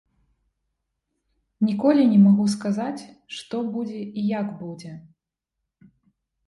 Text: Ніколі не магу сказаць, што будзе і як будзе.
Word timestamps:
Ніколі 1.67 2.03
не 2.13 2.17
магу 2.25 2.45
сказаць, 2.55 2.99
што 3.41 3.55
будзе 3.77 4.01
і 4.03 4.21
як 4.39 4.47
будзе. 4.65 4.91